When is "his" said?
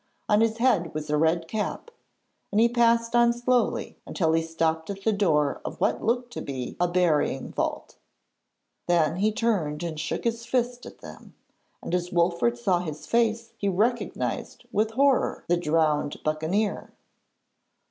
0.41-0.57, 10.23-10.43, 12.79-13.05